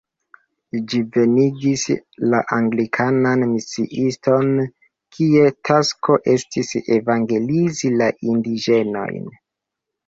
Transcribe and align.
Ĝi 0.93 1.01
venigis 1.17 1.83
la 2.31 2.39
anglikanan 2.57 3.45
misiiston, 3.51 4.51
kies 5.19 5.55
tasko 5.71 6.21
estis 6.37 6.75
evangelizi 7.01 7.95
la 8.03 8.11
indiĝenojn. 8.35 9.35